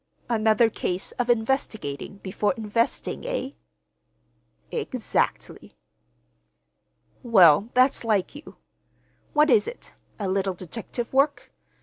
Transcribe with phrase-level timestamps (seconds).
[0.29, 3.51] "Another case of investigating before investing, eh?"
[4.71, 5.77] "Exactly."
[7.21, 8.55] "Well, that's like you.
[9.33, 11.53] What is it, a little detective work?